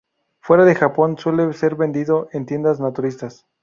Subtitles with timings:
[0.39, 3.45] Fuera de Japón, suele ser vendido en tiendas naturistas.